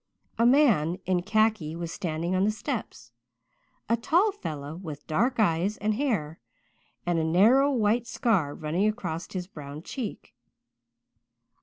A 0.39 0.47
man 0.47 0.95
in 1.05 1.21
khaki 1.21 1.75
was 1.75 1.91
standing 1.91 2.33
on 2.33 2.43
the 2.43 2.49
steps 2.49 3.11
a 3.87 3.95
tall 3.95 4.31
fellow, 4.31 4.73
with 4.75 5.05
dark 5.05 5.39
eyes 5.39 5.77
and 5.77 5.93
hair, 5.93 6.39
and 7.05 7.19
a 7.19 7.23
narrow 7.23 7.69
white 7.71 8.07
scar 8.07 8.55
running 8.55 8.87
across 8.87 9.31
his 9.31 9.45
brown 9.45 9.83
cheek. 9.83 10.33